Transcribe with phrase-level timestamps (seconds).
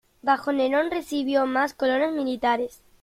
[0.23, 2.81] Bajo Nerón recibió más colonos militares.